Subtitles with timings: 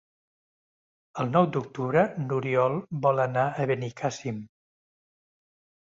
[1.23, 4.45] El nou d'octubre n'Oriol vol anar a Benicàssim.